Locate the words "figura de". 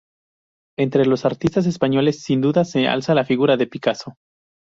3.23-3.67